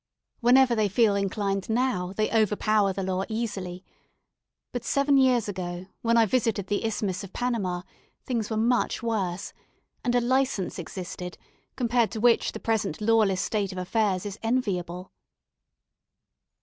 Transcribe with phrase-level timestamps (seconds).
[0.39, 3.85] Whenever they feel inclined now they overpower the law easily;
[4.71, 7.83] but seven years ago, when I visited the Isthmus of Panama,
[8.25, 9.53] things were much worse,
[10.03, 11.37] and a licence existed,
[11.75, 15.11] compared to which the present lawless state of affairs is enviable.